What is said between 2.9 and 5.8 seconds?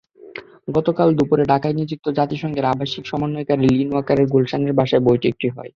সমন্বয়কারী নিল ওয়াকারের গুলশানের বাসায় বৈঠকটি হয়।